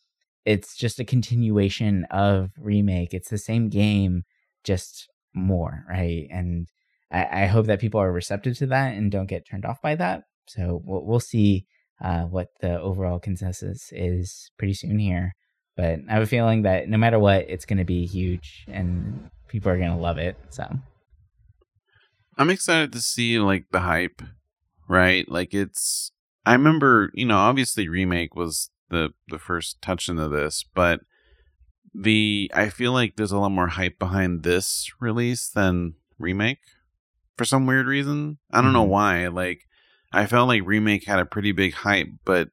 [0.44, 3.12] it's just a continuation of remake.
[3.12, 4.24] It's the same game,
[4.62, 6.26] just more, right?
[6.30, 6.68] And
[7.10, 9.94] I, I hope that people are receptive to that and don't get turned off by
[9.96, 10.24] that.
[10.46, 11.66] So we'll, we'll see
[12.02, 15.34] uh, what the overall consensus is pretty soon here.
[15.76, 19.30] But I have a feeling that no matter what, it's going to be huge and
[19.48, 20.36] people are going to love it.
[20.50, 20.66] So
[22.36, 24.22] I'm excited to see like the hype,
[24.88, 25.28] right?
[25.28, 26.12] Like it's
[26.46, 31.00] I remember, you know, obviously remake was the the first touch into this, but
[31.94, 36.58] the I feel like there's a lot more hype behind this release than remake
[37.36, 38.38] for some weird reason.
[38.52, 38.74] I don't mm-hmm.
[38.74, 39.28] know why.
[39.28, 39.66] Like
[40.14, 42.50] I felt like remake had a pretty big hype, but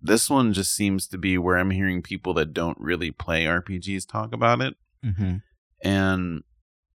[0.00, 4.06] this one just seems to be where I'm hearing people that don't really play RPGs
[4.08, 4.74] talk about it.
[5.04, 5.36] Mm-hmm.
[5.82, 6.42] And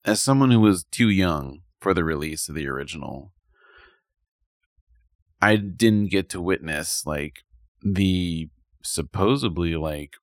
[0.05, 3.33] as someone who was too young for the release of the original,
[5.41, 7.41] I didn't get to witness like
[7.83, 8.49] the
[8.83, 10.15] supposedly like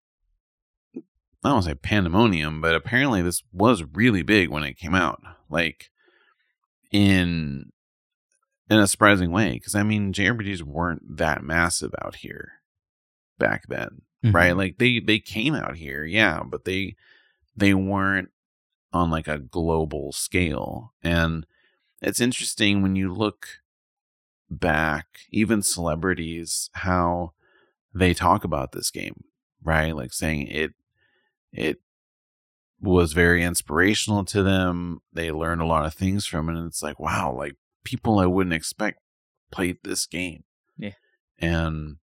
[0.96, 1.02] I
[1.48, 5.22] don't want to say pandemonium, but apparently this was really big when it came out.
[5.50, 5.90] Like
[6.92, 7.72] in
[8.70, 12.54] in a surprising way, because I mean JRPGs weren't that massive out here
[13.38, 14.36] back then, mm-hmm.
[14.36, 14.56] right?
[14.56, 16.96] Like they they came out here, yeah, but they
[17.56, 18.30] they weren't
[18.94, 20.94] on like a global scale.
[21.04, 21.46] And
[22.02, 23.48] it's interesting when you look
[24.50, 27.34] back, even celebrities, how
[27.94, 29.24] they talk about this game,
[29.64, 29.96] right?
[29.96, 30.74] Like saying it
[31.52, 31.80] it
[32.82, 35.02] was very inspirational to them.
[35.12, 36.56] They learned a lot of things from it.
[36.56, 39.00] And it's like, wow, like people I wouldn't expect
[39.52, 40.44] played this game.
[40.78, 40.94] Yeah.
[41.40, 41.98] And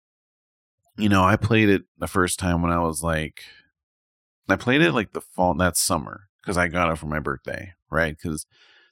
[0.97, 3.43] you know, I played it the first time when I was like,
[4.49, 7.73] I played it like the fall that summer because I got it for my birthday,
[7.91, 8.17] right?
[8.17, 8.47] Because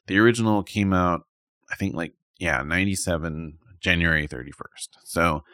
[0.06, 1.22] the original came out,
[1.70, 4.98] I think like yeah, ninety seven January thirty first.
[5.04, 5.44] So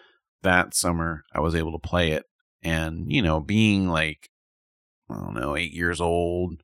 [0.43, 2.25] that summer I was able to play it,
[2.63, 4.31] and you know, being like
[5.11, 6.63] I don't know, eight years old,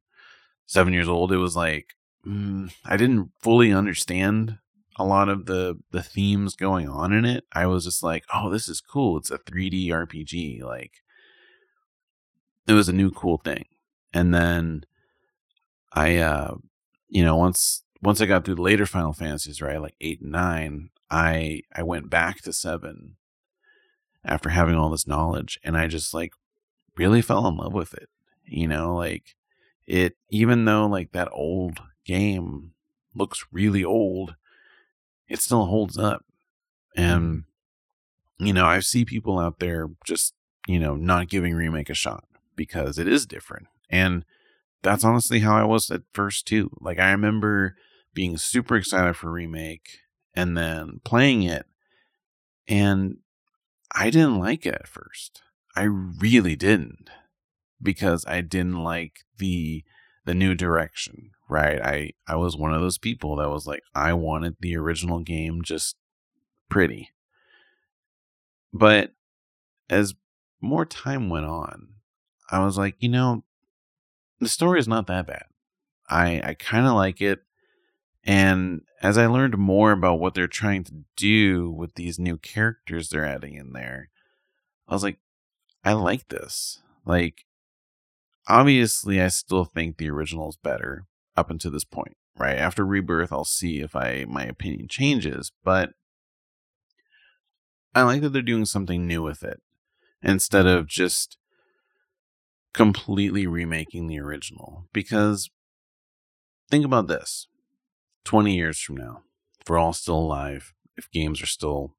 [0.67, 1.89] seven years old, it was like
[2.27, 4.59] mm, I didn't fully understand
[4.97, 8.51] a lot of the the themes going on in it, I was just like, "Oh,
[8.51, 9.17] this is cool.
[9.19, 11.03] It's a 3D RPG." Like
[12.67, 13.67] it was a new cool thing.
[14.13, 14.85] And then
[15.93, 16.57] I uh
[17.09, 20.33] you know, once once I got through the later Final Fantasies, right, like 8 and
[20.33, 23.17] 9, I I went back to 7
[24.25, 26.33] after having all this knowledge and I just like
[26.97, 28.09] really fell in love with it.
[28.45, 29.35] You know, like
[29.87, 32.73] it even though like that old game
[33.15, 34.37] looks really old,
[35.29, 36.25] it still holds up.
[36.97, 38.47] And, mm-hmm.
[38.47, 40.35] you know, I see people out there just,
[40.67, 42.25] you know, not giving Remake a shot
[42.57, 43.67] because it is different.
[43.91, 44.25] And
[44.83, 46.71] that's honestly how I was at first, too.
[46.81, 47.77] Like, I remember
[48.13, 49.99] being super excited for Remake
[50.35, 51.67] and then playing it.
[52.69, 53.19] And
[53.95, 55.43] I didn't like it at first.
[55.77, 57.11] I really didn't
[57.83, 59.85] because I didn't like the
[60.25, 61.81] the new direction right?
[61.81, 65.63] I I was one of those people that was like I wanted the original game
[65.63, 65.97] just
[66.69, 67.11] pretty.
[68.73, 69.13] But
[69.89, 70.15] as
[70.61, 71.89] more time went on,
[72.51, 73.45] I was like, you know,
[74.41, 75.45] the story is not that bad.
[76.09, 77.43] I I kind of like it.
[78.27, 83.09] And as I learned more about what they're trying to do with these new characters
[83.09, 84.09] they're adding in there,
[84.89, 85.19] I was like,
[85.85, 86.81] I like this.
[87.05, 87.45] Like,
[88.49, 91.05] obviously, I still think the original is better
[91.37, 92.57] up until this point, right?
[92.57, 95.91] After Rebirth, I'll see if I my opinion changes, but
[97.95, 99.61] I like that they're doing something new with it
[100.23, 101.39] instead of just
[102.73, 104.89] completely remaking the original.
[104.93, 105.49] Because
[106.71, 107.47] think about this
[108.25, 109.23] 20 years from now,
[109.61, 111.95] if we're all still alive, if games are still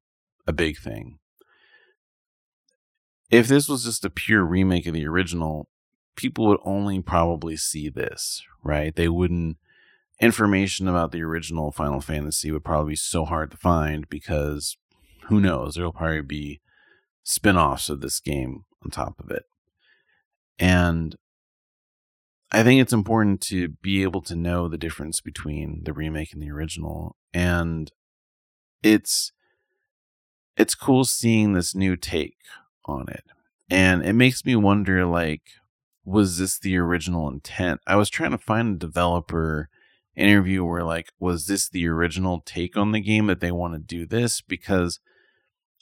[0.46, 1.20] a big thing,
[3.30, 5.70] if this was just a pure remake of the original,
[6.16, 8.94] people would only probably see this, right?
[8.94, 9.58] They wouldn't.
[10.20, 14.78] Information about the original Final Fantasy would probably be so hard to find because
[15.28, 15.76] who knows?
[15.76, 16.62] There'll probably be
[17.24, 19.44] spin offs of this game on top of it.
[20.58, 21.16] And
[22.52, 26.42] I think it's important to be able to know the difference between the remake and
[26.42, 27.18] the original.
[27.34, 27.92] And
[28.82, 29.34] it's
[30.56, 32.38] it's cool seeing this new take
[32.86, 33.26] on it.
[33.70, 35.42] And it makes me wonder like
[36.06, 37.82] was this the original intent?
[37.88, 39.70] I was trying to find a developer
[40.16, 43.80] interview where like was this the original take on the game that they want to
[43.80, 45.00] do this because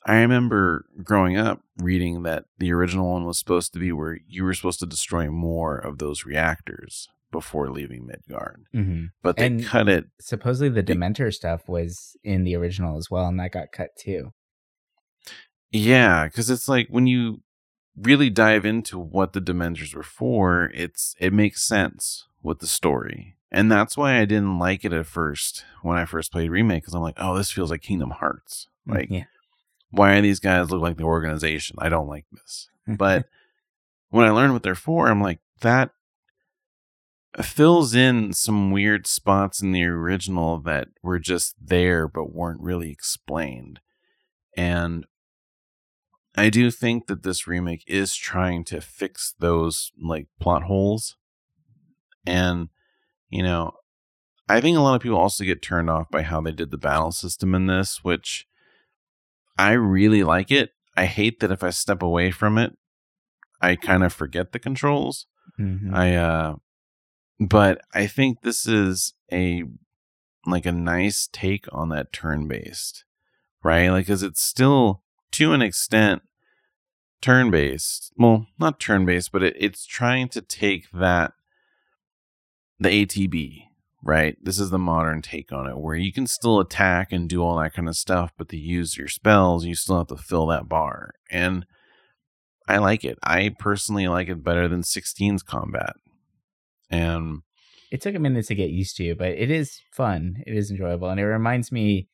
[0.05, 4.43] I remember growing up reading that the original one was supposed to be where you
[4.43, 8.65] were supposed to destroy more of those reactors before leaving Midgard.
[8.75, 9.05] Mm-hmm.
[9.21, 10.05] But they And- cut it.
[10.19, 14.31] Supposedly the Dementor stuff was in the original as well, and that got cut too.
[15.71, 17.41] Yeah, because it's like when you
[17.99, 23.35] really dive into what the Dementors were for, it's it makes sense with the story.
[23.51, 26.95] And that's why I didn't like it at first when I first played Remake, because
[26.95, 28.67] I'm like, oh, this feels like Kingdom Hearts.
[28.87, 29.25] Mm, like, yeah.
[29.91, 31.75] why are these guys look like the organization?
[31.79, 32.69] I don't like this.
[32.97, 33.27] But
[34.09, 35.91] when I learned what they're for, I'm like, that
[37.41, 42.91] fills in some weird spots in the original that were just there but weren't really
[42.91, 43.79] explained.
[44.55, 45.05] And
[46.35, 51.15] I do think that this remake is trying to fix those like plot holes.
[52.25, 52.69] And,
[53.29, 53.73] you know,
[54.49, 56.77] I think a lot of people also get turned off by how they did the
[56.77, 58.47] battle system in this, which
[59.57, 60.71] I really like it.
[60.95, 62.73] I hate that if I step away from it,
[63.61, 65.27] I kind of forget the controls.
[65.59, 65.93] Mhm.
[65.93, 66.55] I uh
[67.39, 69.63] but I think this is a
[70.45, 73.05] like a nice take on that turn based,
[73.63, 73.89] right?
[73.89, 75.02] Like cuz it's still
[75.33, 76.21] to an extent
[77.21, 78.13] turn based.
[78.17, 81.33] Well, not turn based, but it, it's trying to take that
[82.79, 83.63] the ATB,
[84.03, 84.37] right?
[84.41, 87.57] This is the modern take on it where you can still attack and do all
[87.57, 90.67] that kind of stuff, but to use your spells, you still have to fill that
[90.67, 91.13] bar.
[91.31, 91.65] And
[92.67, 93.17] I like it.
[93.23, 95.95] I personally like it better than 16's combat.
[96.89, 97.41] And
[97.91, 100.43] It took a minute to get used to, but it is fun.
[100.45, 102.07] It is enjoyable, and it reminds me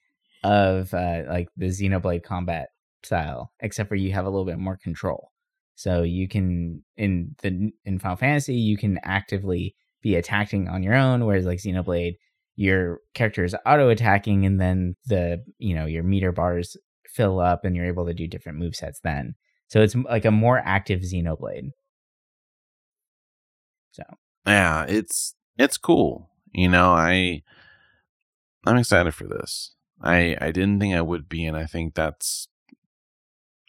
[0.44, 2.70] of uh, like the Xenoblade combat
[3.04, 5.32] style, except for you have a little bit more control.
[5.76, 10.96] So you can in the in Final Fantasy you can actively be attacking on your
[10.96, 12.18] own, whereas like Xenoblade,
[12.58, 16.76] your character is auto attacking, and then the you know your meter bars
[17.06, 19.00] fill up, and you're able to do different move sets.
[19.00, 19.36] Then,
[19.68, 21.70] so it's like a more active Xenoblade.
[23.92, 24.04] So
[24.46, 26.30] yeah, it's it's cool.
[26.52, 27.44] You know, I
[28.66, 29.76] I'm excited for this.
[30.02, 32.49] I I didn't think I would be, and I think that's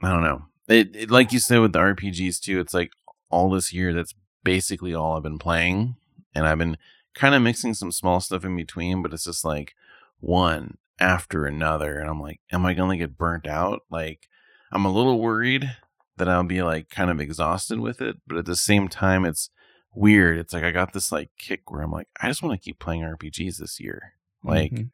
[0.02, 0.44] I don't know.
[0.68, 2.60] It, it like you said with the RPGs too.
[2.60, 2.92] It's like
[3.30, 3.92] all this year.
[3.92, 5.96] That's basically all I've been playing,
[6.34, 6.76] and I've been
[7.14, 9.02] kind of mixing some small stuff in between.
[9.02, 9.74] But it's just like
[10.20, 13.82] one after another, and I'm like, am I gonna get burnt out?
[13.90, 14.28] Like,
[14.72, 15.70] I'm a little worried
[16.16, 19.50] that I'll be like kind of exhausted with it, but at the same time, it's
[19.94, 20.38] weird.
[20.38, 22.78] It's like I got this like kick where I'm like, I just want to keep
[22.78, 24.14] playing RPGs this year.
[24.44, 24.90] Like, mhm.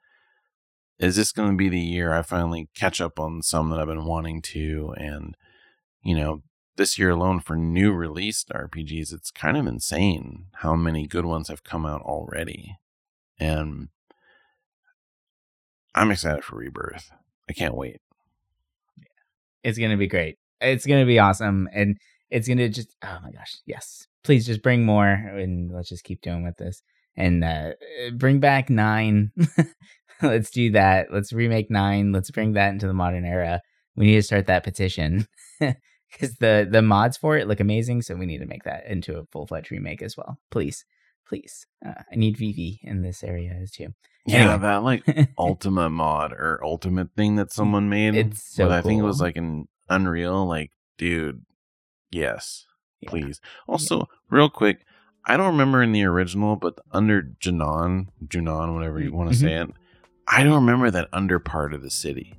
[0.98, 3.86] Is this going to be the year I finally catch up on some that I've
[3.86, 4.94] been wanting to?
[4.96, 5.36] And,
[6.02, 6.42] you know,
[6.76, 11.48] this year alone for new released RPGs, it's kind of insane how many good ones
[11.48, 12.76] have come out already.
[13.38, 13.88] And
[15.94, 17.10] I'm excited for Rebirth.
[17.48, 18.00] I can't wait.
[19.62, 20.38] it's gonna be great.
[20.60, 21.96] It's gonna be awesome, and
[22.30, 24.06] it's gonna just oh my gosh, yes!
[24.24, 26.82] Please just bring more, and let's just keep doing with this,
[27.16, 27.72] and uh,
[28.14, 29.32] bring back nine.
[30.22, 31.12] let's do that.
[31.12, 32.12] Let's remake nine.
[32.12, 33.60] Let's bring that into the modern era.
[33.96, 35.26] We need to start that petition
[35.60, 38.02] because the the mods for it look amazing.
[38.02, 40.38] So we need to make that into a full fledged remake as well.
[40.50, 40.84] Please,
[41.28, 41.66] please.
[41.84, 43.88] Uh, I need Vivi in this area as too.
[44.26, 44.58] Yeah, Anyway.
[44.58, 48.14] that like Ultima mod or Ultimate thing that someone made.
[48.16, 50.46] It's so with- I think it was like an Unreal.
[50.46, 51.42] Like dude,
[52.10, 52.66] yes,
[53.00, 53.10] Yeah.
[53.10, 53.40] please.
[53.66, 54.80] Also, real quick,
[55.24, 59.40] I don't remember in the original, but under Junon, Junon, whatever you want to Mhm.
[59.40, 59.70] say it,
[60.28, 62.34] I don't remember that under part of the city.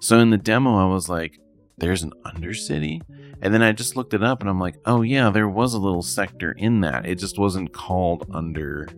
[0.00, 1.38] So in the demo, I was like,
[1.78, 3.00] "There's an undercity,"
[3.42, 5.78] and then I just looked it up, and I'm like, "Oh yeah, there was a
[5.78, 7.06] little sector in that.
[7.06, 8.88] It just wasn't called under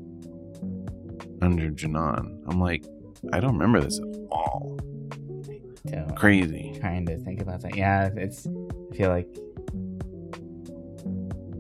[1.43, 2.85] under Junon." I'm like,
[3.33, 4.79] I don't remember this at all.
[5.87, 6.77] Don't- Crazy.
[6.81, 7.77] trying to think about that.
[7.77, 8.47] Yeah, it's.
[8.47, 9.29] I feel like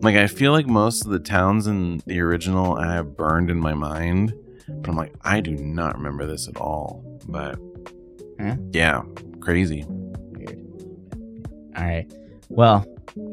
[0.00, 3.58] Like I feel like most of the towns in the original I have burned in
[3.58, 4.32] my mind,
[4.68, 7.02] but I'm like I do not remember this at all.
[7.28, 7.58] But
[8.40, 8.56] Huh?
[8.72, 9.02] yeah,
[9.40, 9.84] crazy.
[9.88, 10.58] weird.
[11.76, 12.06] All right.
[12.48, 12.86] Well,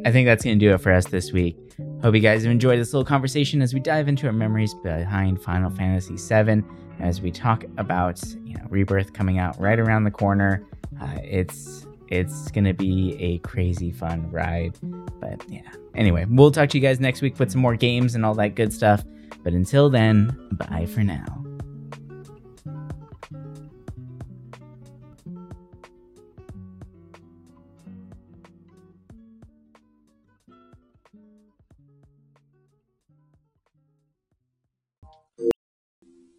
[0.05, 1.57] I think that's gonna do it for us this week.
[2.01, 5.41] Hope you guys have enjoyed this little conversation as we dive into our memories behind
[5.41, 6.63] Final Fantasy VII,
[6.99, 10.63] as we talk about you know Rebirth coming out right around the corner.
[11.01, 14.77] Uh, it's it's gonna be a crazy fun ride,
[15.19, 15.61] but yeah.
[15.95, 18.55] Anyway, we'll talk to you guys next week with some more games and all that
[18.55, 19.03] good stuff.
[19.43, 21.45] But until then, bye for now.